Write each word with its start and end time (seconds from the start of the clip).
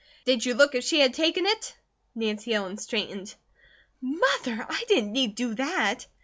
"Did 0.25 0.47
you 0.47 0.55
look 0.55 0.73
if 0.73 0.83
she 0.83 0.99
had 1.01 1.13
taken 1.13 1.45
it?" 1.45 1.77
Nancy 2.15 2.55
Ellen 2.55 2.79
straightened. 2.79 3.35
"Mother! 4.01 4.65
I 4.67 4.83
didn't 4.87 5.11
need 5.11 5.35
do 5.35 5.53
that!" 5.53 6.07